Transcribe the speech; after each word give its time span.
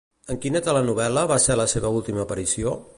En 0.35 0.37
quina 0.45 0.61
telenovel·la 0.69 1.27
va 1.33 1.39
fer 1.47 1.59
la 1.63 1.69
seva 1.75 1.95
última 1.99 2.27
aparició? 2.29 2.79